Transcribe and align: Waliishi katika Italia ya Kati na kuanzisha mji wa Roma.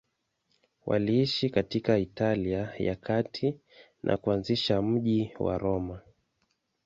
Waliishi 0.85 1.49
katika 1.49 1.97
Italia 1.97 2.73
ya 2.77 2.95
Kati 2.95 3.57
na 4.03 4.17
kuanzisha 4.17 4.81
mji 4.81 5.31
wa 5.39 5.57
Roma. 5.57 6.01